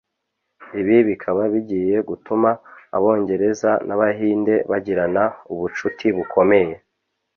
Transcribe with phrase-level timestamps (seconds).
[0.79, 2.49] ibi bikaba bigiye gutuma
[2.97, 6.73] abongereza n’abahinde bagirana ubucuti bukomeye